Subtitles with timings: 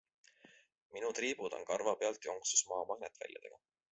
[0.95, 3.63] Minu triibud on karvapealt jonksus Maa magnetväljadega.